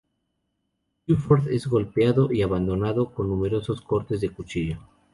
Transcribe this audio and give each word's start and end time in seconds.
Buford 1.07 1.47
es 1.49 1.67
golpeado 1.67 2.33
y 2.33 2.41
abandonado 2.41 3.13
con 3.13 3.27
numerosos 3.27 3.81
cortes 3.81 4.19
de 4.21 4.31
cuchillo. 4.31 4.79